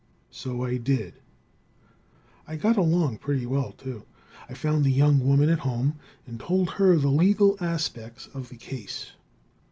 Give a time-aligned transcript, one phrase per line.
[0.31, 1.13] So I did.
[2.47, 4.01] I got along pretty well, too.
[4.49, 8.57] I found the young woman at home, and told her the legal aspects of the
[8.57, 9.11] case.